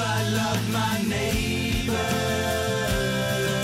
[0.00, 1.92] I love my neighbor?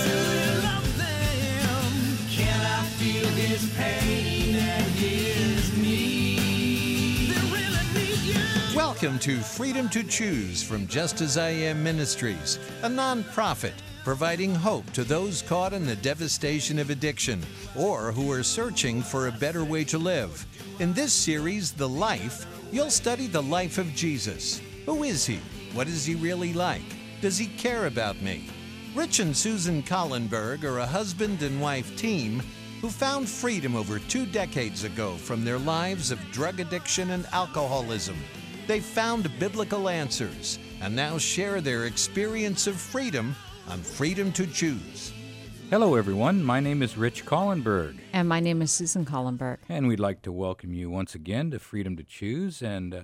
[0.03, 2.17] Do you love them?
[2.29, 7.29] Can I feel his pain and his need?
[7.29, 8.75] They really need you.
[8.75, 13.73] Welcome to Freedom to Choose from Just As I Am Ministries, a nonprofit
[14.03, 17.41] providing hope to those caught in the devastation of addiction
[17.77, 20.45] or who are searching for a better way to live.
[20.79, 24.61] In this series, The Life, you'll study the life of Jesus.
[24.85, 25.39] Who is he?
[25.75, 26.81] What is he really like?
[27.19, 28.47] Does he care about me?
[28.95, 32.41] Rich and Susan Collenberg are a husband and wife team
[32.79, 38.15] who found freedom over two decades ago from their lives of drug addiction and alcoholism.
[38.67, 43.35] They found biblical answers and now share their experience of freedom
[43.67, 45.11] on Freedom to Choose.
[45.69, 46.41] Hello, everyone.
[46.41, 49.57] My name is Rich Collenberg, And my name is Susan Collenberg.
[49.67, 53.01] and we'd like to welcome you once again to Freedom to Choose and uh,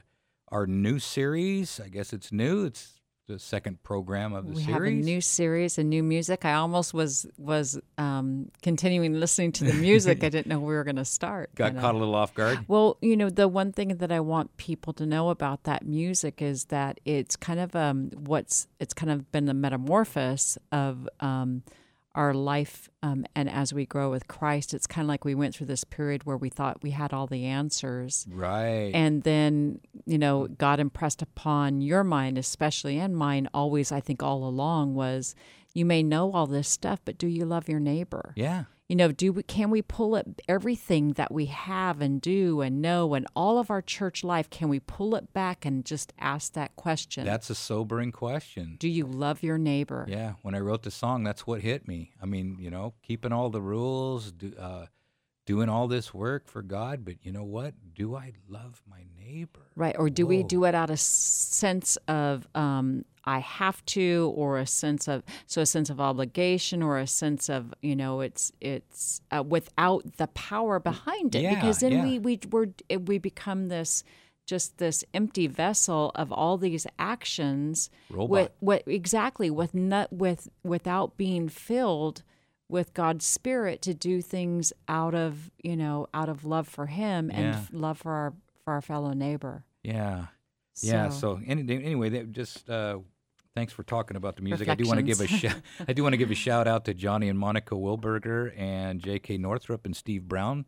[0.51, 1.79] our new series.
[1.79, 2.65] I guess it's new.
[2.65, 2.93] It's
[3.27, 4.73] the second program of the We series.
[4.73, 6.43] have a new series and new music.
[6.43, 10.23] I almost was was um, continuing listening to the music.
[10.23, 11.53] I didn't know we were going to start.
[11.55, 12.65] Got caught a little off guard.
[12.67, 16.41] Well, you know, the one thing that I want people to know about that music
[16.41, 21.63] is that it's kind of um what's it's kind of been the metamorphosis of um
[22.13, 25.55] our life um, and as we grow with Christ, it's kind of like we went
[25.55, 28.27] through this period where we thought we had all the answers.
[28.29, 28.91] Right.
[28.93, 34.21] And then, you know, God impressed upon your mind, especially and mine, always, I think,
[34.21, 35.35] all along was
[35.73, 38.33] you may know all this stuff, but do you love your neighbor?
[38.35, 38.65] yeah.
[38.91, 42.81] You know, do we, can we pull it everything that we have and do and
[42.81, 44.49] know and all of our church life?
[44.49, 47.23] Can we pull it back and just ask that question?
[47.23, 48.75] That's a sobering question.
[48.79, 50.05] do you love your neighbor?
[50.09, 50.33] Yeah.
[50.41, 52.11] When I wrote the song, that's what hit me.
[52.21, 54.87] I mean, you know, keeping all the rules, do, uh,
[55.51, 57.73] doing all this work for God, but you know what?
[57.93, 59.59] Do I love my neighbor?
[59.75, 59.93] Right.
[59.99, 64.65] Or do we do it out of sense of um, I have to, or a
[64.65, 69.21] sense of so a sense of obligation, or a sense of you know it's it's
[69.29, 72.03] uh, without the power behind it, Yeah, because then yeah.
[72.03, 72.67] we we we're,
[73.05, 74.05] we become this
[74.47, 77.89] just this empty vessel of all these actions.
[78.09, 78.29] Robot.
[78.29, 82.23] With, what exactly with not with without being filled
[82.71, 87.29] with God's spirit to do things out of you know out of love for Him
[87.29, 88.33] and f- love for our
[88.63, 89.65] for our fellow neighbor.
[89.83, 90.27] Yeah.
[90.81, 91.09] Yeah.
[91.09, 92.99] So, any, anyway, just uh,
[93.55, 94.69] thanks for talking about the music.
[94.69, 95.53] I do want to give a sh-
[95.87, 99.37] I do want to give a shout out to Johnny and Monica Wilberger and J.K.
[99.37, 100.65] Northrup and Steve Brown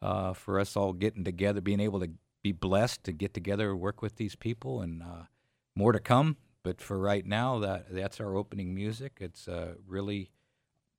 [0.00, 2.10] uh, for us all getting together, being able to
[2.42, 5.24] be blessed to get together, work with these people, and uh,
[5.76, 6.36] more to come.
[6.64, 9.18] But for right now, that that's our opening music.
[9.20, 10.30] It's uh, really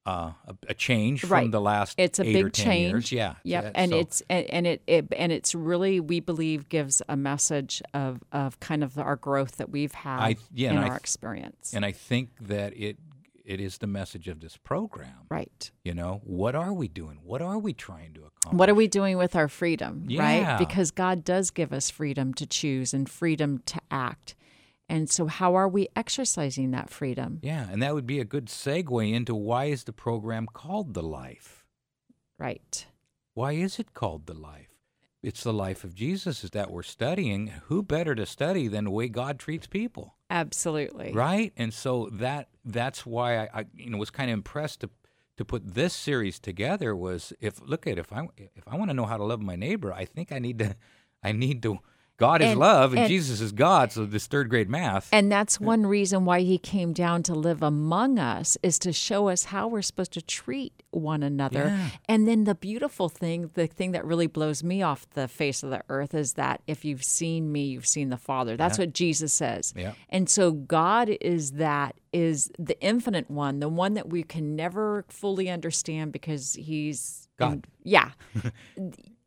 [0.05, 1.51] uh, a, a change from Right.
[1.51, 2.91] the last it's a eight big or 10 change.
[2.91, 3.11] years.
[3.11, 3.35] Yeah.
[3.43, 3.71] Yep.
[3.75, 7.81] and so- it's and, and it, it and it's really we believe gives a message
[7.93, 11.73] of of kind of our growth that we've had I- yeah, in our th- experience.
[11.73, 12.97] and I think that it
[13.45, 15.25] it is the message of this program.
[15.29, 15.69] right.
[15.83, 17.19] You know, what are we doing?
[17.23, 18.57] What are we trying to accomplish?
[18.57, 20.21] What are we doing with our freedom, Yeah.
[20.21, 20.57] right?
[20.59, 24.35] Because God does give us freedom to choose and freedom to act.
[24.93, 27.39] And so how are we exercising that freedom?
[27.41, 31.01] Yeah, and that would be a good segue into why is the program called The
[31.01, 31.65] Life?
[32.37, 32.85] Right.
[33.33, 34.69] Why is it called The Life?
[35.23, 37.47] It's the life of Jesus that we're studying.
[37.65, 40.13] Who better to study than the way God treats people?
[40.29, 41.11] Absolutely.
[41.11, 41.53] Right?
[41.57, 44.91] And so that that's why I, I you know was kind of impressed to
[45.37, 48.93] to put this series together was if look at if I if I want to
[48.93, 50.75] know how to love my neighbor, I think I need to
[51.23, 51.79] I need to
[52.17, 55.09] God is And- love and, and- Jesus is God, so this third grade math.
[55.11, 59.29] And that's one reason why he came down to live among us is to show
[59.29, 61.65] us how we're supposed to treat one another.
[61.75, 61.89] Yeah.
[62.07, 65.71] And then the beautiful thing, the thing that really blows me off the face of
[65.71, 68.55] the earth is that if you've seen me, you've seen the Father.
[68.57, 69.73] That's what Jesus says.
[69.75, 69.93] Yeah.
[70.09, 75.03] And so God is that is the infinite one, the one that we can never
[75.09, 77.65] fully understand because he's God.
[77.83, 78.11] yeah.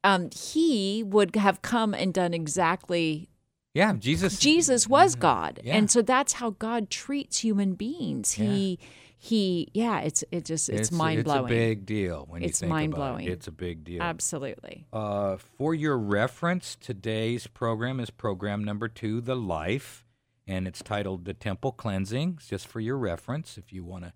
[0.04, 3.28] um, he would have come and done exactly
[3.74, 5.76] yeah, Jesus Jesus was God, Yeah.
[5.76, 8.32] and so that's how God treats human beings.
[8.32, 8.78] He,
[9.18, 11.44] he, yeah, it's it just it's, mind blowing.
[11.44, 13.26] It's a big deal when It's you think mind-blowing.
[13.26, 13.32] it.
[13.32, 14.00] It's a big deal.
[14.02, 14.86] Absolutely.
[14.94, 20.06] Uh, for your reference, today's program is program number two, The Life,
[20.46, 22.36] and it's titled The Temple Cleansing.
[22.38, 23.58] It's just for your reference.
[23.58, 24.12] If you want to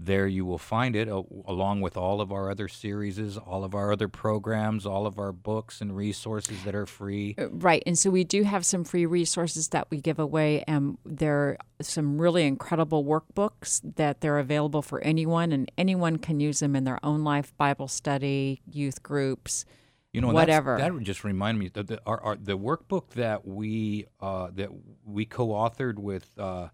[0.00, 3.74] there you will find it, uh, along with all of our other series, all of
[3.74, 7.34] our other programs, all of our books and resources that are free.
[7.36, 10.98] Uh, Right, and so we do have some free resources that we give away, and
[11.04, 16.60] there are some really incredible workbooks that they're available for anyone, and anyone can use
[16.60, 19.64] them in their own life, Bible study, youth groups,
[20.12, 20.78] You know, whatever.
[20.78, 24.70] That would just remind me that the, our, our, the workbook that we uh, that
[25.04, 26.68] we co-authored with uh,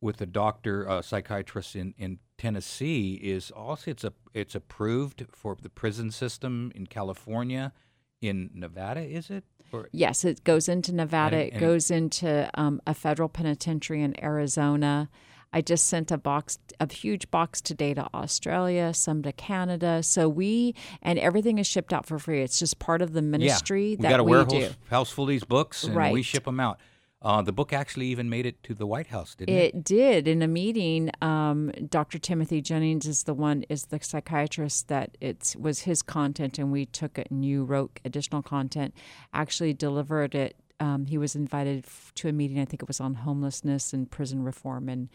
[0.00, 5.56] with a doctor uh, psychiatrist in, in Tennessee is also it's a it's approved for
[5.60, 7.72] the prison system in California,
[8.20, 9.44] in Nevada, is it?
[9.72, 11.36] Or, yes, it goes into Nevada.
[11.36, 15.10] And, and it goes into um, a federal penitentiary in Arizona.
[15.52, 20.02] I just sent a box, a huge box today to Australia, some to Canada.
[20.02, 22.42] So we and everything is shipped out for free.
[22.42, 24.70] It's just part of the ministry yeah, we that got a we warehouse do.
[24.90, 26.12] house full of these books, and right.
[26.12, 26.78] we ship them out.
[27.20, 29.74] Uh, the book actually even made it to the White House, didn't it?
[29.74, 30.28] It did.
[30.28, 32.16] In a meeting, um, Dr.
[32.18, 36.86] Timothy Jennings is the one is the psychiatrist that it was his content, and we
[36.86, 38.94] took it and you wrote additional content.
[39.34, 40.56] Actually, delivered it.
[40.78, 42.60] Um, he was invited to a meeting.
[42.60, 45.08] I think it was on homelessness and prison reform, and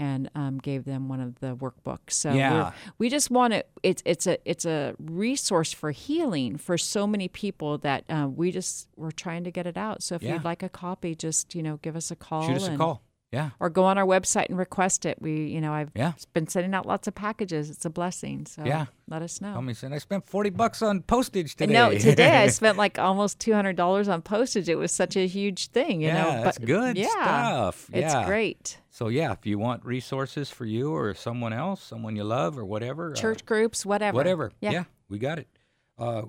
[0.00, 2.12] and um, gave them one of the workbooks.
[2.12, 2.72] So yeah.
[2.96, 3.64] we just want to.
[3.82, 8.50] It's it's a it's a resource for healing for so many people that uh, we
[8.50, 10.02] just we're trying to get it out.
[10.02, 10.34] So if yeah.
[10.34, 12.46] you'd like a copy, just you know give us a call.
[12.46, 13.02] Shoot us and, a call.
[13.32, 13.50] Yeah.
[13.60, 15.22] Or go on our website and request it.
[15.22, 16.12] We, you know, I've yeah.
[16.32, 17.70] been sending out lots of packages.
[17.70, 18.46] It's a blessing.
[18.46, 18.86] So yeah.
[19.08, 19.52] let us know.
[19.52, 21.72] Tell me, I spent 40 bucks on postage today.
[21.72, 24.68] No, today I spent like almost $200 on postage.
[24.68, 26.42] It was such a huge thing, you yeah, know.
[26.42, 27.88] That's good yeah, stuff.
[27.92, 28.26] It's yeah.
[28.26, 28.78] great.
[28.90, 32.64] So, yeah, if you want resources for you or someone else, someone you love or
[32.64, 33.12] whatever.
[33.12, 34.16] Church uh, groups, whatever.
[34.16, 34.50] Whatever.
[34.60, 34.70] Yeah.
[34.72, 35.48] yeah we got it.
[35.96, 36.22] Uh,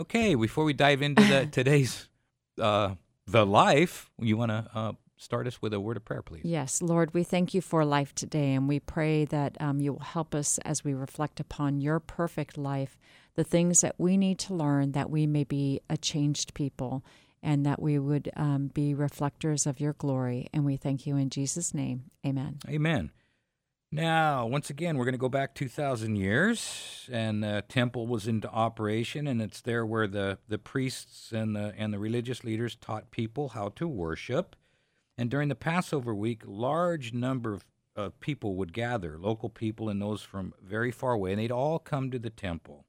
[0.00, 2.08] okay, before we dive into the, today's
[2.58, 2.94] uh,
[3.26, 6.44] the life, you want to uh, start us with a word of prayer, please.
[6.44, 10.00] Yes, Lord, we thank you for life today, and we pray that um, you will
[10.00, 12.96] help us as we reflect upon your perfect life,
[13.34, 17.04] the things that we need to learn that we may be a changed people
[17.42, 20.48] and that we would um, be reflectors of your glory.
[20.52, 22.04] And we thank you in Jesus' name.
[22.26, 22.58] Amen.
[22.68, 23.12] Amen.
[23.90, 28.50] Now, once again, we're going to go back 2,000 years, and the temple was into
[28.50, 33.10] operation, and it's there where the, the priests and the, and the religious leaders taught
[33.10, 34.56] people how to worship.
[35.18, 37.64] And during the Passover week, large number of
[37.96, 41.80] uh, people would gather, local people and those from very far away, and they'd all
[41.80, 42.84] come to the temple.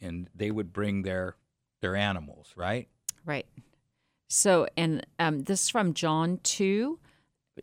[0.00, 1.36] And they would bring their
[1.80, 2.88] their animals, right?
[3.24, 3.46] Right.
[4.28, 6.98] So, and um, this is from John 2,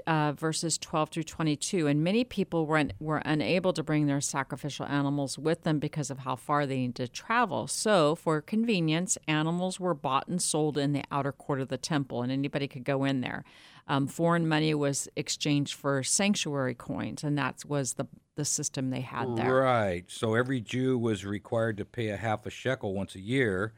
[0.07, 1.87] uh, verses 12 through 22.
[1.87, 6.19] And many people were, were unable to bring their sacrificial animals with them because of
[6.19, 7.67] how far they needed to travel.
[7.67, 12.21] So, for convenience, animals were bought and sold in the outer court of the temple,
[12.21, 13.43] and anybody could go in there.
[13.87, 19.01] Um, foreign money was exchanged for sanctuary coins, and that was the, the system they
[19.01, 19.55] had there.
[19.55, 20.05] Right.
[20.07, 23.73] So, every Jew was required to pay a half a shekel once a year,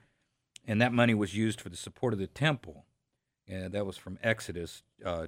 [0.68, 2.86] and that money was used for the support of the temple.
[3.48, 5.28] And that was from Exodus uh,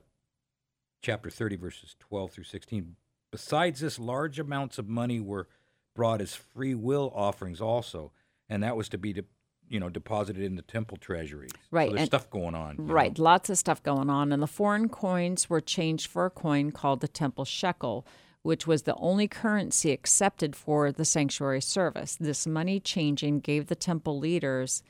[1.02, 2.96] chapter 30, verses 12 through 16.
[3.32, 5.48] Besides this, large amounts of money were
[5.96, 8.12] brought as free will offerings also,
[8.50, 9.24] and that was to be, de-
[9.68, 11.52] you know, deposited in the temple treasuries.
[11.72, 11.88] Right.
[11.88, 12.78] So there's and, stuff going on.
[12.78, 13.18] Right.
[13.18, 13.24] Know?
[13.24, 14.32] Lots of stuff going on.
[14.32, 18.06] And the foreign coins were changed for a coin called the temple shekel,
[18.44, 22.16] which was the only currency accepted for the sanctuary service.
[22.16, 24.84] This money changing gave the temple leaders,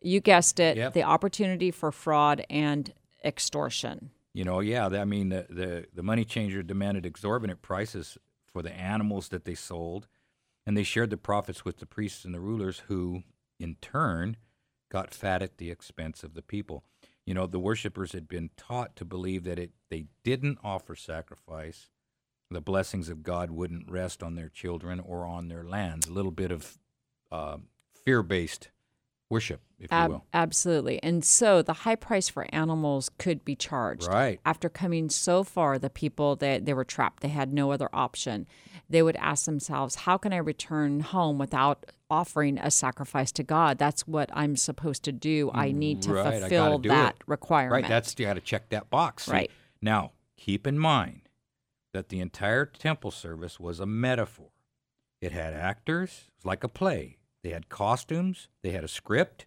[0.00, 0.92] you guessed it, yep.
[0.92, 2.92] the opportunity for fraud and
[3.24, 4.10] extortion.
[4.34, 4.86] You know, yeah.
[4.86, 8.16] I mean, the, the, the money changer demanded exorbitant prices
[8.52, 10.06] for the animals that they sold,
[10.66, 13.22] and they shared the profits with the priests and the rulers, who,
[13.58, 14.36] in turn,
[14.90, 16.84] got fat at the expense of the people.
[17.26, 21.88] You know, the worshippers had been taught to believe that it they didn't offer sacrifice,
[22.50, 26.06] the blessings of God wouldn't rest on their children or on their lands.
[26.06, 26.78] A little bit of
[27.30, 27.58] uh,
[28.04, 28.70] fear-based
[29.32, 30.24] worship, if Ab- you will.
[30.34, 31.02] Absolutely.
[31.02, 34.06] And so the high price for animals could be charged.
[34.06, 34.38] Right.
[34.44, 38.46] After coming so far, the people that they were trapped, they had no other option.
[38.88, 43.78] They would ask themselves, how can I return home without offering a sacrifice to God?
[43.78, 45.50] That's what I'm supposed to do.
[45.54, 47.22] I mm, need to Right, fulfill that it.
[47.26, 47.84] requirement.
[47.84, 49.28] Right, that's you got to check that box.
[49.28, 49.50] Right.
[49.80, 51.22] Now, keep in mind
[51.94, 54.50] that the entire temple service was a metaphor.
[55.20, 57.16] It had actors, it was like a play.
[57.42, 59.46] They had costumes, they had a script,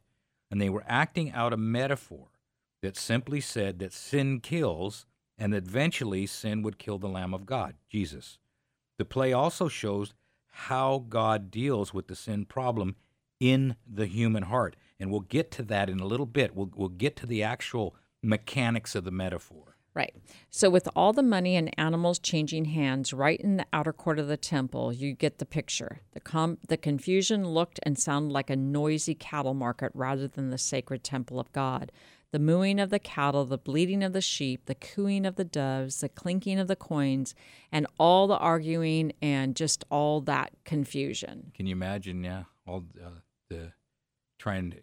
[0.51, 2.27] and they were acting out a metaphor
[2.81, 5.05] that simply said that sin kills
[5.37, 8.37] and that eventually sin would kill the Lamb of God, Jesus.
[8.97, 10.13] The play also shows
[10.47, 12.95] how God deals with the sin problem
[13.39, 14.75] in the human heart.
[14.99, 16.55] And we'll get to that in a little bit.
[16.55, 19.74] We'll, we'll get to the actual mechanics of the metaphor.
[19.95, 20.13] Right.
[20.49, 24.27] So, with all the money and animals changing hands right in the outer court of
[24.27, 26.01] the temple, you get the picture.
[26.11, 30.57] The, com- the confusion looked and sounded like a noisy cattle market rather than the
[30.57, 31.93] sacred temple of God.
[32.31, 36.01] The mooing of the cattle, the bleating of the sheep, the cooing of the doves,
[36.01, 37.33] the clinking of the coins,
[37.71, 41.53] and all the arguing and just all that confusion.
[41.53, 42.21] Can you imagine?
[42.21, 43.71] Yeah, all uh, the
[44.37, 44.77] trying to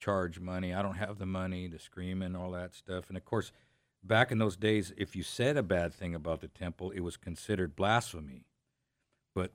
[0.00, 0.74] charge money.
[0.74, 3.04] I don't have the money, the screaming, all that stuff.
[3.08, 3.52] And of course,
[4.06, 7.16] back in those days, if you said a bad thing about the temple, it was
[7.16, 8.44] considered blasphemy.
[9.34, 9.52] But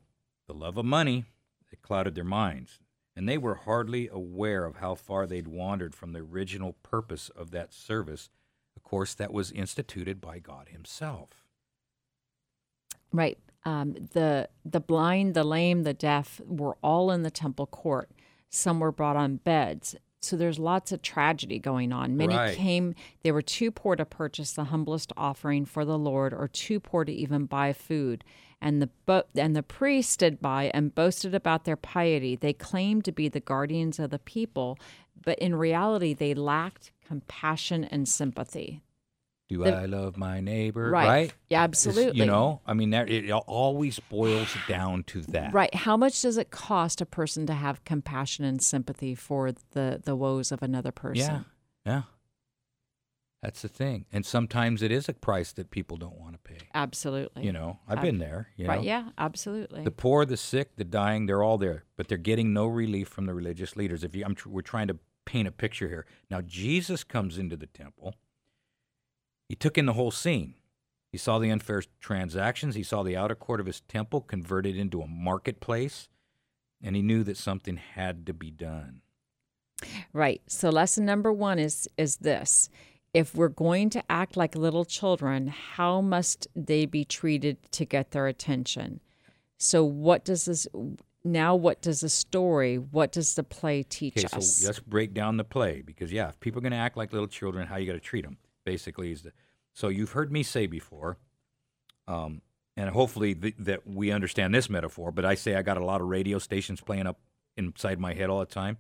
[0.48, 1.25] the love of money,
[1.72, 2.79] it clouded their minds.
[3.15, 7.51] And they were hardly aware of how far they'd wandered from the original purpose of
[7.51, 8.29] that service,
[8.75, 11.46] of course, that was instituted by God Himself.
[13.12, 13.38] Right.
[13.63, 18.10] Um, the the blind, the lame, the deaf were all in the temple court.
[18.50, 19.96] Some were brought on beds.
[20.21, 22.15] So there's lots of tragedy going on.
[22.15, 22.55] Many Right.
[22.55, 26.79] came, they were too poor to purchase the humblest offering for the Lord or too
[26.79, 28.23] poor to even buy food.
[28.61, 32.35] And the bo- and the priests stood by and boasted about their piety.
[32.35, 34.77] They claimed to be the guardians of the people,
[35.19, 38.83] but in reality they lacked compassion and sympathy.
[39.58, 40.89] Do The- I love my neighbor?
[40.89, 41.08] Right.
[41.08, 41.34] Right.
[41.50, 42.20] Yeah, It's- absolutely.
[42.20, 45.53] You know, I mean, that, it always boils down to that.
[45.53, 45.74] Right.
[45.75, 50.15] How much does it cost a person to have compassion and sympathy for the the
[50.15, 51.46] woes of another person?
[51.86, 51.91] Yeah.
[51.91, 52.01] Yeah.
[53.41, 54.05] That's the thing.
[54.12, 56.60] And sometimes it is a price that people don't want to pay.
[56.75, 57.43] Absolutely.
[57.43, 58.50] You know, I've been there.
[58.55, 58.77] You right.
[58.79, 58.86] know?
[58.86, 59.10] Yeah.
[59.17, 59.84] Absolutely.
[59.84, 63.25] The poor, the sick, the dying, they're all there, but they're getting no relief from
[63.25, 64.03] the religious leaders.
[64.03, 66.05] If you, I'm, we're trying to paint a picture here.
[66.29, 68.15] Now, Jesus comes into the temple.
[69.51, 70.53] He took in the whole scene.
[71.12, 72.75] He saw the unfair transactions.
[72.75, 76.08] He saw the outer court of his temple converted into a marketplace,
[76.81, 79.01] and he knew that something had to be done.
[80.13, 80.41] Right.
[80.48, 82.70] So lesson number one is is this.
[83.13, 88.12] If we're going to act like little children, how must they be treated to get
[88.12, 89.01] their attention?
[89.58, 90.65] So what does this
[91.25, 94.60] now what does the story, what does the play teach Okay, us?
[94.60, 97.12] so let's break down the play because yeah, if people are going to act like
[97.12, 99.31] little children, how you got to treat them basically is the.
[99.73, 101.17] So you've heard me say before,
[102.07, 102.41] um,
[102.75, 105.11] and hopefully th- that we understand this metaphor.
[105.11, 107.19] But I say I got a lot of radio stations playing up
[107.57, 108.77] inside my head all the time.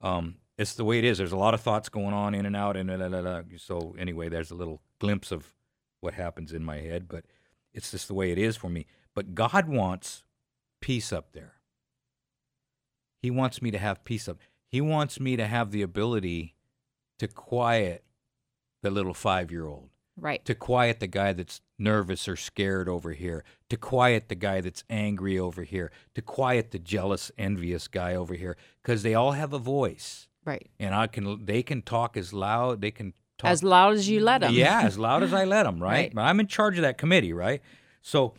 [0.00, 1.18] Um, it's the way it is.
[1.18, 3.42] There's a lot of thoughts going on in and out, and da, da, da.
[3.58, 5.54] so anyway, there's a little glimpse of
[6.00, 7.24] what happens in my head, but
[7.72, 8.86] it's just the way it is for me.
[9.14, 10.24] But God wants
[10.80, 11.54] peace up there.
[13.20, 14.38] He wants me to have peace up.
[14.68, 16.54] He wants me to have the ability
[17.18, 18.04] to quiet
[18.82, 19.90] the little five year old,
[20.20, 20.44] right.
[20.44, 24.84] to quiet the guy that's nervous or scared over here, to quiet the guy that's
[24.90, 29.52] angry over here, to quiet the jealous, envious guy over here, because they all have
[29.52, 30.68] a voice, Right.
[30.80, 34.20] and I can they can talk as loud they can talk As loud as you
[34.20, 34.52] let them.
[34.54, 35.90] yeah, as loud as I let them, right?
[35.90, 36.14] Right.
[36.14, 37.60] But I'm in charge of that committee, right?
[38.02, 38.34] So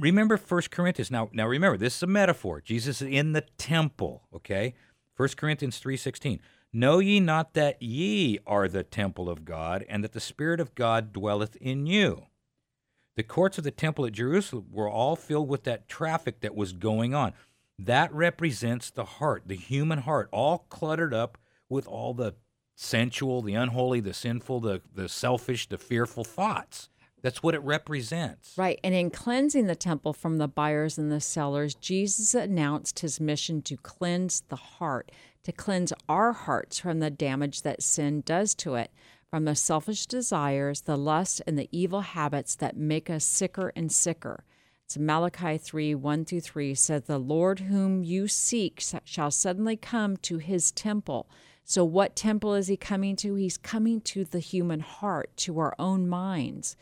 [0.00, 1.10] remember First Corinthians.
[1.10, 2.60] Now, now remember, this is a metaphor.
[2.60, 4.74] Jesus is in the temple, okay?
[5.14, 6.40] First Corinthians 3.16.
[6.76, 10.74] Know ye not that ye are the temple of God, and that the Spirit of
[10.74, 12.26] God dwelleth in you?
[13.14, 16.72] The courts of the temple at Jerusalem were all filled with that traffic that was
[16.72, 17.32] going on.
[17.78, 21.38] That represents the heart, the human heart, all cluttered up
[21.68, 22.34] with all the
[22.74, 26.88] sensual, the unholy, the sinful, the, the selfish, the fearful thoughts.
[27.22, 28.54] That's what it represents.
[28.58, 28.80] Right.
[28.82, 33.62] And in cleansing the temple from the buyers and the sellers, Jesus announced his mission
[33.62, 35.12] to cleanse the heart,
[35.44, 38.90] to cleanse our hearts from the damage that sin does to it,
[39.30, 43.92] from the selfish desires, the lust, and the evil habits that make us sicker and
[43.92, 44.44] sicker.
[44.84, 50.16] It's Malachi 3 1 through 3 says, The Lord whom you seek shall suddenly come
[50.18, 51.28] to his temple.
[51.64, 53.34] So, what temple is he coming to?
[53.34, 56.76] He's coming to the human heart, to our own minds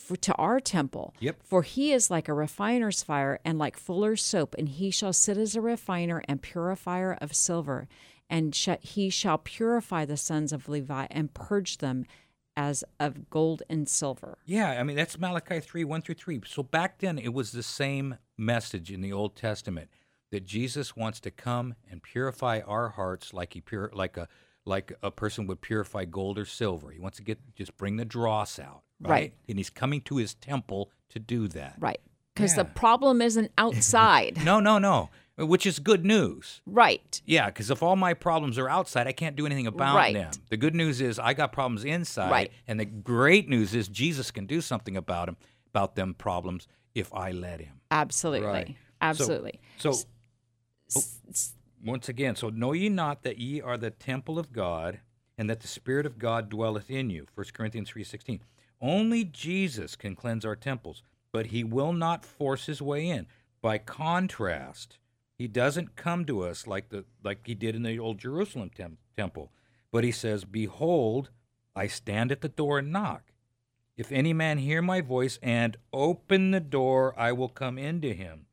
[0.00, 1.14] for, to our temple.
[1.20, 1.42] Yep.
[1.44, 5.36] For he is like a refiner's fire and like fuller's soap, and he shall sit
[5.36, 7.88] as a refiner and purifier of silver.
[8.28, 12.06] And sh- he shall purify the sons of Levi and purge them
[12.56, 14.38] as of gold and silver.
[14.44, 16.40] Yeah, I mean, that's Malachi 3 1 through 3.
[16.46, 19.90] So back then, it was the same message in the Old Testament
[20.30, 24.28] that Jesus wants to come and purify our hearts like he pure like a
[24.64, 26.90] like a person would purify gold or silver.
[26.90, 29.10] He wants to get just bring the dross out, right?
[29.10, 29.34] Right.
[29.48, 31.76] And he's coming to his temple to do that.
[31.78, 32.00] Right.
[32.34, 34.44] Because the problem isn't outside.
[34.44, 35.10] No, no, no.
[35.36, 36.60] Which is good news.
[36.66, 37.22] right.
[37.24, 40.12] Yeah, because if all my problems are outside, I can't do anything about Right.
[40.14, 40.30] them.
[40.50, 42.52] The good news is I got problems inside, Right.
[42.68, 45.36] and the great news is Jesus can do something about them,
[45.68, 47.80] about them problems if I let Him.
[47.90, 48.46] Absolutely.
[48.46, 48.68] Right.
[48.68, 49.60] So- Absolutely.
[49.78, 49.94] So,
[50.96, 51.00] oh,
[51.82, 55.00] once again, so know ye not that ye are the temple of God,
[55.38, 57.26] and that the Spirit of God dwelleth in you.
[57.34, 58.40] 1 Corinthians three sixteen.
[58.80, 63.26] Only Jesus can cleanse our temples, but He will not force His way in.
[63.60, 64.98] By contrast,
[65.36, 68.98] He doesn't come to us like the like He did in the old Jerusalem tem-
[69.16, 69.52] temple,
[69.90, 71.30] but He says, "Behold,
[71.76, 73.32] I stand at the door and knock.
[73.96, 78.46] If any man hear my voice and open the door, I will come into him."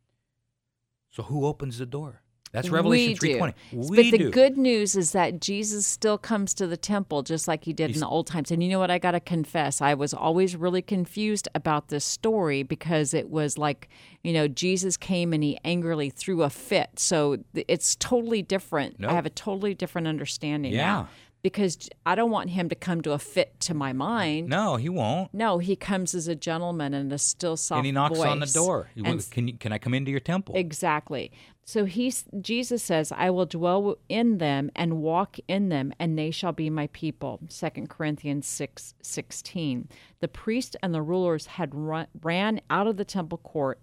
[1.10, 2.22] So who opens the door?
[2.52, 3.54] That's Revelation three twenty.
[3.74, 4.32] but the do.
[4.32, 8.00] good news is that Jesus still comes to the temple just like he did in
[8.00, 8.52] the old times.
[8.52, 8.90] And you know what?
[8.90, 13.58] I got to confess, I was always really confused about this story because it was
[13.58, 13.90] like,
[14.24, 16.90] you know, Jesus came and he angrily threw a fit.
[17.00, 19.00] So it's totally different.
[19.00, 19.10] No.
[19.10, 20.86] I have a totally different understanding Yeah.
[20.86, 21.10] now
[21.48, 24.50] because I don't want him to come to a fit to my mind.
[24.50, 25.34] No, he won't.
[25.34, 28.46] No, he comes as a gentleman and a still soft and he knocks on the
[28.48, 28.90] door.
[28.94, 30.56] He And can you, can I come into your temple?
[30.58, 31.32] Exactly.
[31.64, 36.32] So he's Jesus says, "I will dwell in them and walk in them, and they
[36.32, 39.88] shall be my people." Second Corinthians six sixteen.
[40.20, 43.80] The priests and the rulers had run, ran out of the temple court,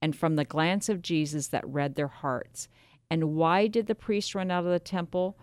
[0.00, 2.68] and from the glance of Jesus that read their hearts.
[3.10, 5.36] And why did the priests run out of the temple?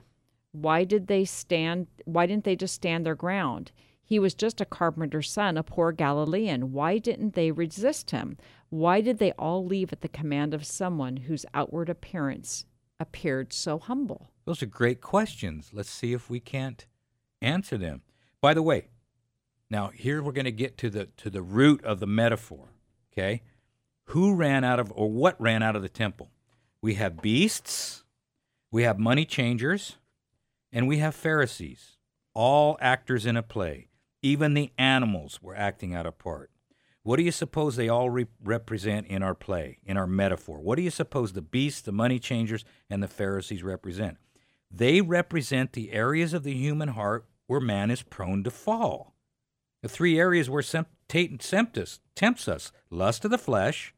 [0.51, 1.87] Why did they stand?
[2.05, 3.71] Why didn't they just stand their ground?
[4.01, 6.71] He was just a carpenter's son, a poor Galilean.
[6.71, 8.37] Why didn't they resist him?
[8.69, 12.65] Why did they all leave at the command of someone whose outward appearance
[12.99, 14.31] appeared so humble?
[14.45, 15.69] Those are great questions.
[15.71, 16.87] Let's see if we can't
[17.39, 18.01] answer them.
[18.41, 18.87] By the way,
[19.69, 22.69] now here we're going to get to the to the root of the metaphor.
[23.13, 23.43] Okay,
[24.05, 26.31] who ran out of or what ran out of the temple?
[26.81, 28.03] We have beasts,
[28.71, 29.97] we have money changers,
[30.71, 31.97] and we have Pharisees.
[32.33, 33.89] All actors in a play.
[34.21, 36.51] Even the animals were acting out a part.
[37.03, 40.59] What do you suppose they all re- represent in our play, in our metaphor?
[40.59, 44.17] What do you suppose the beasts, the money changers, and the Pharisees represent?
[44.69, 49.15] They represent the areas of the human heart where man is prone to fall.
[49.81, 53.95] The three areas where sem- Satan tempt us, tempts us lust of the flesh,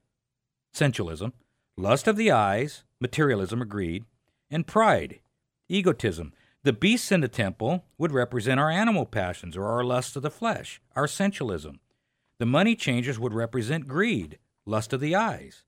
[0.71, 1.33] sensualism,
[1.75, 4.05] lust of the eyes, materialism or greed,
[4.49, 5.19] and pride,
[5.67, 6.31] egotism.
[6.63, 10.29] The beasts in the temple would represent our animal passions or our lust of the
[10.29, 11.79] flesh, our sensualism.
[12.37, 15.63] The money changers would represent greed, lust of the eyes,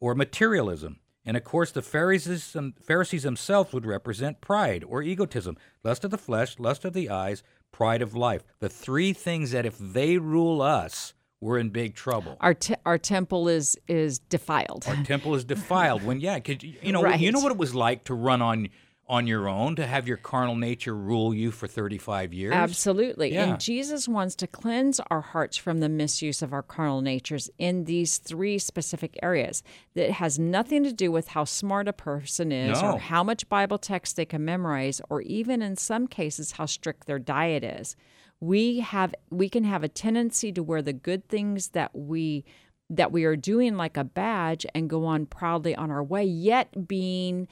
[0.00, 0.98] or materialism.
[1.24, 6.18] And of course, the Pharisees, Pharisees themselves would represent pride or egotism, lust of the
[6.18, 8.42] flesh, lust of the eyes, pride of life.
[8.58, 12.36] The three things that if they rule us, we're in big trouble.
[12.40, 14.84] Our te- our temple is is defiled.
[14.88, 16.02] Our temple is defiled.
[16.02, 18.68] When yeah, you know you know what it was like to run on
[19.06, 22.54] on your own, to have your carnal nature rule you for thirty five years.
[22.54, 23.34] Absolutely.
[23.34, 23.44] Yeah.
[23.50, 27.84] And Jesus wants to cleanse our hearts from the misuse of our carnal natures in
[27.84, 29.62] these three specific areas.
[29.94, 32.92] That has nothing to do with how smart a person is No.
[32.92, 37.06] or how much Bible text they can memorize or even in some cases how strict
[37.06, 37.96] their diet is.
[38.40, 42.44] We have we can have a tendency to wear the good things that we
[42.90, 46.86] that we are doing like a badge and go on proudly on our way, yet
[46.86, 47.48] being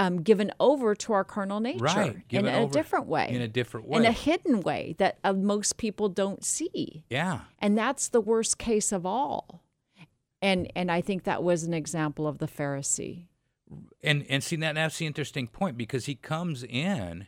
[0.00, 3.48] um, given over to our carnal nature Right, in a over different way in a
[3.48, 3.98] different way.
[3.98, 7.40] in a hidden way that uh, most people don't see yeah.
[7.58, 9.62] and that's the worst case of all
[10.42, 13.26] and and i think that was an example of the pharisee
[14.02, 17.26] and and see that that's the interesting point because he comes in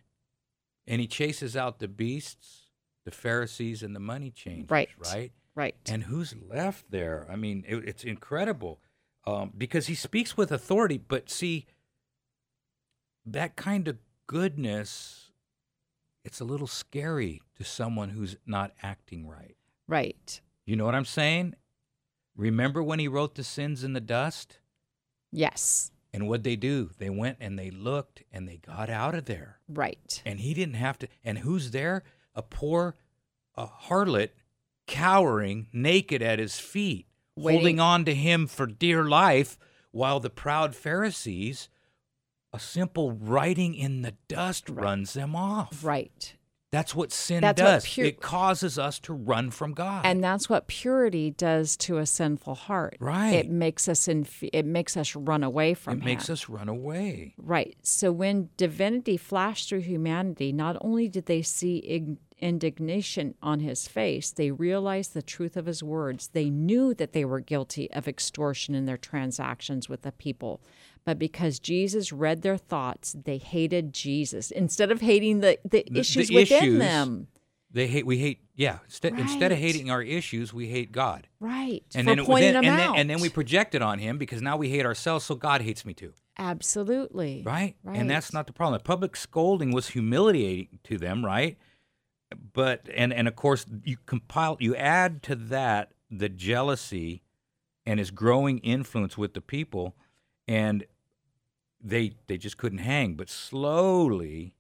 [0.87, 2.71] and he chases out the beasts,
[3.05, 4.71] the Pharisees, and the money changers.
[4.71, 4.89] Right.
[4.99, 5.33] Right.
[5.55, 7.27] right And who's left there?
[7.31, 8.81] I mean, it, it's incredible
[9.27, 10.99] um, because he speaks with authority.
[10.99, 11.67] But see,
[13.27, 15.31] that kind of goodness,
[16.25, 19.57] it's a little scary to someone who's not acting right.
[19.89, 21.55] right You know what I'm saying?
[22.37, 24.59] Remember when he wrote the sins in the dust?
[25.31, 26.91] yes And what they do?
[26.99, 29.59] They went and they looked and they got out of there.
[29.69, 31.09] right And he didn't have to.
[31.25, 32.03] And who's there?
[32.35, 32.97] A poor
[33.55, 34.31] a harlot
[34.87, 37.07] cowering naked at his feet,
[37.37, 39.59] Waiting- holding on to him for dear life,
[39.91, 41.69] while the proud Pharisees,
[42.53, 45.83] a simple writing in the dust runs them off.
[45.85, 46.37] right
[46.71, 47.85] That's what sin That's what does.
[47.85, 50.05] pure- it causes us to run from God.
[50.07, 53.35] and that's what purity does to a sinful heart Right.
[53.35, 57.35] it makes us in it makes us run away from it makes us run away.
[57.39, 57.77] Right.
[57.83, 63.87] So when divinity flashed through humanity, not only did they see ig- indignation on his
[63.87, 66.29] face, they realized the truth of his words.
[66.33, 70.61] They knew that they were guilty of extortion in their transactions with the people.
[71.05, 76.01] But because Jesus read their thoughts, they hated Jesus instead of hating the, the, The-
[76.01, 77.27] issues the within issues, them.
[77.75, 78.05] They hate.
[78.07, 78.41] We hate.
[78.55, 78.79] Yeah.
[78.85, 81.27] Instead, instead of hating our issues, we hate God.
[81.41, 81.83] Right.
[81.95, 83.99] And for then, it- pointing then, them and, then, and then we project it on
[83.99, 86.13] Him because now we hate ourselves, so God hates me too.
[86.39, 87.43] Absolutely.
[87.45, 87.77] Right?
[87.83, 87.99] Right.
[87.99, 88.79] And that's not the problem.
[88.79, 91.57] The public scolding was humiliating to them, right?
[92.53, 97.23] But and and of course you compile you add to that the jealousy
[97.85, 99.95] and his growing influence with the people
[100.49, 100.85] and
[101.83, 103.15] they they just couldn't hang.
[103.15, 103.29] But
[103.73, 104.55] slowly,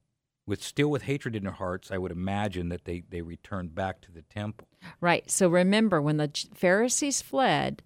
[0.46, 4.00] with still with hatred in their hearts, I would imagine that they, they returned back
[4.02, 4.66] to the temple.
[5.00, 5.30] Right.
[5.30, 7.82] So remember, when the Pharisees fled,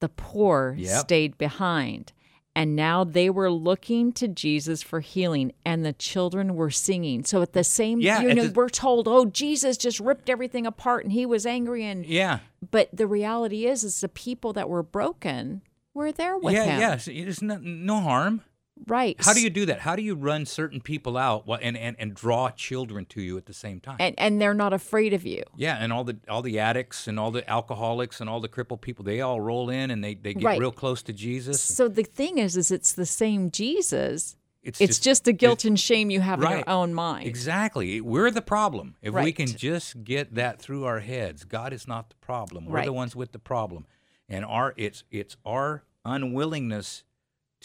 [0.00, 1.00] the poor Yep.
[1.00, 2.12] stayed behind.
[2.58, 7.22] and now they were looking to Jesus for healing, and the children were singing.
[7.22, 10.64] So at the same, Yeah, you know, the- we're told, "Oh, Jesus just ripped everything
[10.66, 12.38] apart, and he was angry." And Yeah.
[12.70, 15.60] but the reality is, is the people that were broken
[15.92, 16.80] were there with yeah, him.
[16.80, 16.96] yeah.
[17.24, 18.40] There's no, no harm.
[18.86, 19.16] Right.
[19.18, 19.80] How do you do that?
[19.80, 23.46] How do you run certain people out and, and, and draw children to you at
[23.46, 23.96] the same time?
[23.98, 25.42] And and they're not afraid of you.
[25.56, 28.82] yeah, and all the all the addicts and all the alcoholics and all the crippled
[28.82, 30.60] people, they all roll in and they, they get Right.
[30.60, 31.60] real close to Jesus.
[31.60, 34.36] So the thing is, is it's the same Jesus.
[34.62, 37.26] It's It's, just- just, the guilt and shame you have in your own mind.
[37.28, 38.00] Exactly.
[38.00, 38.96] We're the problem.
[39.00, 42.66] If we can just get that through our heads, God is not the problem.
[42.66, 43.86] We're the ones with the problem.
[44.28, 47.04] And our it's it's our unwillingness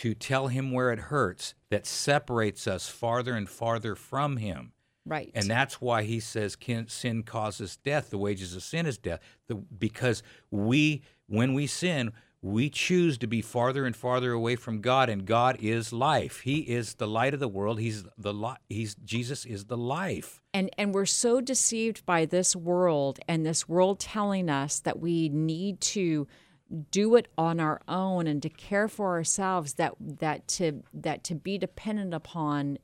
[0.01, 4.71] to tell him where it hurts that separates us farther and farther from him.
[5.05, 5.29] Right.
[5.35, 8.09] And that's why he says sin causes death.
[8.09, 9.19] The wages of sin is death.
[9.45, 14.81] The, because we, when we sin, we choose to be farther and farther away from
[14.81, 16.39] God, and God is life.
[16.39, 17.79] He is the light of the world.
[17.79, 20.41] He's the li- He's Jesus is the life.
[20.51, 25.29] and and we're so deceived by this world and this world telling us that we
[25.29, 26.27] need to
[26.91, 31.35] do it on our own and to care for ourselves that that to that to
[31.35, 32.77] be dependent upon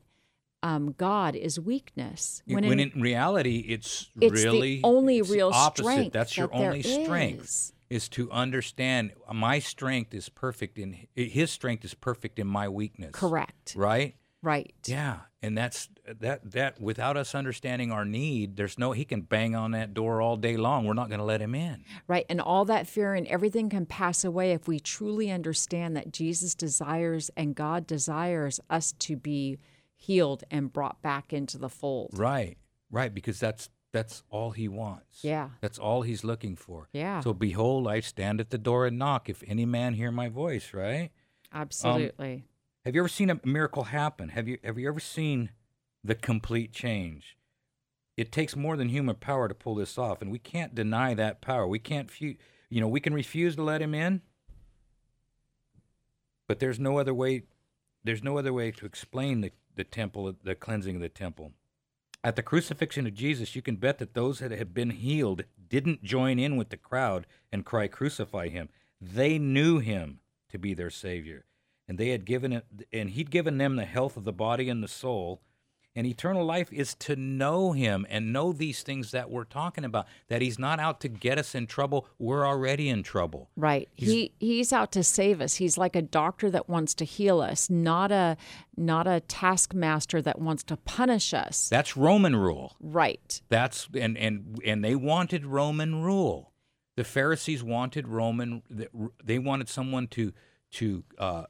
[0.62, 2.42] um, God is weakness.
[2.46, 5.82] When, in, reality, it's, it's really the only real opposite.
[5.84, 7.72] strength That's your that only strength is.
[7.88, 13.12] is to understand my strength is perfect in His strength is perfect in my weakness.
[13.12, 14.16] correct, Right.
[14.42, 14.74] right?
[14.86, 15.88] Yeah, and that's
[16.20, 20.20] that that without us understanding our need, there's no he can bang on that door
[20.20, 20.84] all day long.
[20.84, 21.84] We're not going to let him in.
[22.06, 22.26] Right.
[22.28, 26.54] And all that fear and everything can pass away if we truly understand that Jesus
[26.54, 29.58] desires and God desires us to be
[29.94, 32.10] healed and brought back into the fold.
[32.14, 32.56] Right.
[32.90, 35.24] Right, because that's that's all he wants.
[35.24, 35.50] Yeah.
[35.60, 36.88] That's all he's looking for.
[36.92, 37.20] Yeah.
[37.20, 40.72] So behold, I stand at the door and knock if any man hear my voice,
[40.74, 41.10] right?
[41.52, 42.44] Um, Absolutely.
[42.84, 44.30] Have you ever seen a miracle happen?
[44.30, 45.50] Have you have you ever seen
[46.02, 47.36] the complete change?
[48.16, 51.40] It takes more than human power to pull this off, and we can't deny that
[51.40, 51.66] power.
[51.66, 52.36] We can't, fu-
[52.68, 54.22] you know, we can refuse to let him in,
[56.46, 57.44] but there's no other way.
[58.02, 61.52] There's no other way to explain the, the temple, the cleansing of the temple.
[62.24, 66.02] At the crucifixion of Jesus, you can bet that those that had been healed didn't
[66.02, 68.68] join in with the crowd and cry, "Crucify him!"
[69.00, 71.44] They knew him to be their savior
[71.88, 74.82] and they had given it and he'd given them the health of the body and
[74.82, 75.40] the soul
[75.98, 80.06] and eternal life is to know him and know these things that we're talking about
[80.28, 83.88] that he's not out to get us in trouble we're already in trouble Right.
[83.94, 85.54] he he's out to save us.
[85.56, 88.36] He's like a doctor that wants to heal us, not a
[88.76, 91.68] not a taskmaster that wants to punish us.
[91.68, 93.42] that's roman rule right.
[93.48, 96.52] that's and and and they wanted roman rule
[96.96, 98.62] the pharisees wanted roman
[99.24, 100.32] they wanted someone to
[100.70, 101.44] to uh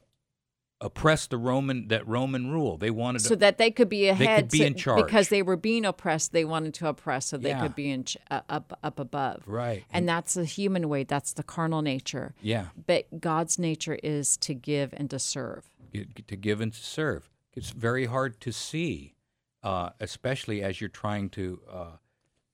[0.81, 3.25] oppress the roman that roman rule they wanted to.
[3.27, 5.05] So that they could be ahead They could be in charge.
[5.05, 6.31] because they were being oppressed.
[6.31, 7.61] They wanted to oppress so they Yeah.
[7.63, 9.43] could be in ch- uh, up up above.
[9.45, 11.03] right And that's the human way.
[11.03, 12.33] That's the carnal nature.
[12.41, 15.65] yeah But God's nature is to give and to serve.
[15.93, 17.29] To give and to serve.
[17.53, 19.15] It's very hard to see,
[19.63, 21.85] uh, especially as you're trying to, uh,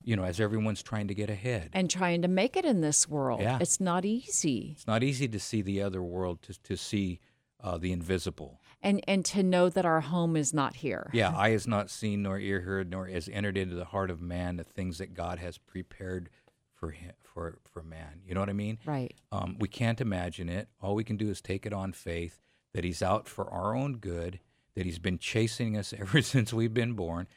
[0.03, 1.69] you know, as everyone's trying to get ahead.
[1.73, 3.41] and trying to make it in this world.
[3.41, 3.59] Yeah.
[3.61, 4.71] It's not easy.
[4.75, 7.19] it's not easy to see the other world, to, to see
[7.61, 8.61] uh, the invisible.
[8.81, 11.09] And and to know that our home is not here.
[11.13, 14.21] Yeah, eye has not seen, nor ear heard, nor has entered into the heart of
[14.21, 16.29] man the things that God has prepared
[16.75, 18.21] for him, for for man.
[18.25, 18.77] You know what I mean?
[18.85, 19.13] Right.
[19.31, 20.67] Um, we can't imagine it.
[20.81, 22.41] All we can do is take it on faith
[22.73, 24.39] that He's out for our own good,
[24.75, 27.27] that He's been chasing us ever since we've been born.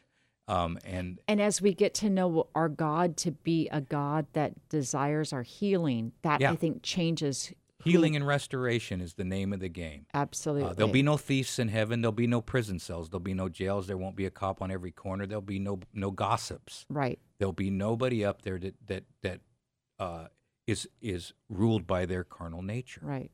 [0.49, 4.69] Um, and And as we get to know our God to be a God that
[4.69, 6.53] desires our healing, that Yeah.
[6.53, 7.53] I think changes
[7.85, 10.07] healing and restoration is the name of the game.
[10.15, 10.69] absolutely.
[10.69, 12.01] Uh, there'll be no thieves in heaven.
[12.03, 13.09] There'll be no prison cells.
[13.09, 13.87] There'll be no jails.
[13.87, 15.27] There won't be a cop on every corner.
[15.27, 16.87] There'll be no no gossips.
[16.89, 17.19] right.
[17.39, 19.41] There'll be nobody up there that that that
[19.99, 20.27] uh,
[20.67, 23.01] is is ruled by their carnal nature.
[23.05, 23.31] Right.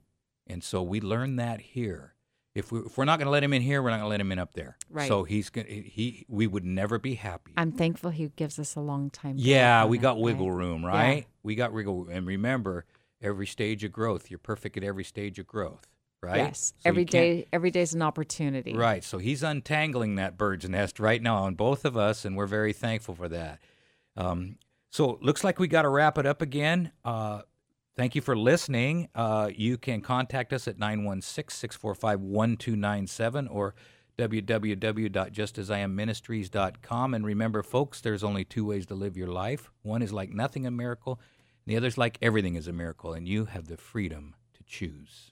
[0.47, 2.15] And so we learn that here.
[2.55, 4.11] If we if we're not going to let him in here, we're not going to
[4.11, 4.77] let him in up there.
[4.91, 5.09] Right.
[5.09, 7.53] So he's going he we would never be happy.
[7.57, 9.37] I'm thankful he gives us a long time.
[9.39, 11.27] yeah, we got wiggle room, right?
[11.43, 12.17] We got wiggle room.
[12.17, 12.85] And remember,
[13.25, 15.87] every stage of growth, you're perfect at every stage of growth,
[16.23, 16.39] right?
[16.39, 16.75] Yes.
[16.79, 18.75] So every day every day's an opportunity.
[18.75, 19.03] Right.
[19.03, 22.73] So he's untangling that bird's nest right now on both of us, and we're very
[22.73, 23.61] thankful for that.
[24.17, 24.57] Um,
[24.91, 26.93] so looks like we got to wrap it up again.
[27.05, 27.43] Uh,
[27.97, 29.09] thank you for listening.
[29.15, 33.75] Uh, you can contact us at 916 645 1297 or
[34.19, 37.15] www.justasiamministries.com.
[37.15, 40.67] And remember, folks, there's only two ways to live your life one is like nothing
[40.67, 41.19] a miracle,
[41.65, 44.63] and the others like everything is a miracle, and you have the freedom to to
[44.65, 45.31] choose.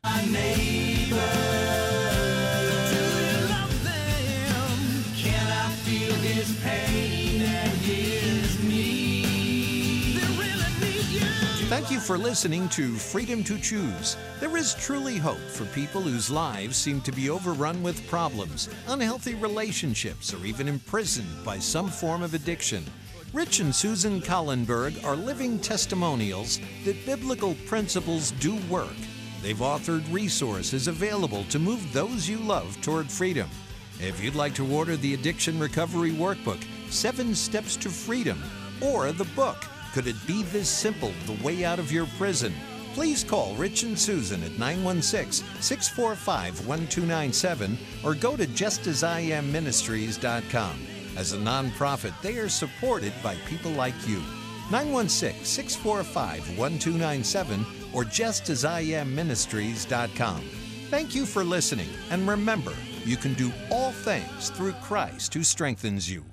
[11.69, 14.17] Thank you for listening to Freedom to Choose.
[14.41, 19.35] There is truly hope for people whose lives seem to be overrun with problems, unhealthy
[19.35, 22.85] relationships, or even imprisoned by some form of addiction.
[23.33, 28.93] Rich and Susan Collenberg are living testimonials that biblical principles do work.
[29.41, 33.49] They've authored resources available to move those you love toward freedom.
[34.01, 38.39] If you'd like to order the Addiction Recovery Workbook, Seven Steps to Freedom,
[38.83, 39.65] or the book,
[39.95, 42.53] Could It Be This Simple The Way Out of Your Prison?
[42.93, 50.92] Please call Rich and Susan at 916 645 1297 or go to justasIamministries.com.
[51.17, 54.23] As a nonprofit, they are supported by people like you.
[54.71, 60.41] 916 645 1297 or justasIamministries.com.
[60.91, 62.73] Thank you for listening, and remember,
[63.05, 66.25] you can do all things through Christ who strengthens you.